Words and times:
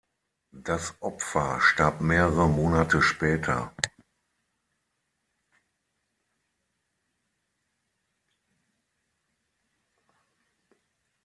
Das 0.63 0.99
Opfer 0.99 1.61
starb 1.61 2.01
mehrere 2.01 2.49
Monate 2.49 3.03
später. 3.03 3.71